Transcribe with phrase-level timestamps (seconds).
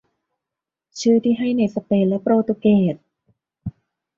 [0.99, 2.95] ชื่อที่ให้ในสเปนและโปรตุเกส